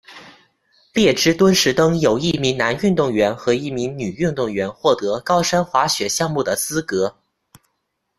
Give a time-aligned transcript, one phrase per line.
[0.93, 7.15] 列支敦士登有一名男运动员和一名女运动员获得高山滑雪项目的资格。